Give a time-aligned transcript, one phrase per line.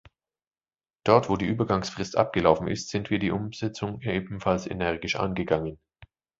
[1.03, 5.77] Dort wo die Übergangsfrist abgelaufen ist, sind wir die Umsetzung ebenfalls energisch angegangen.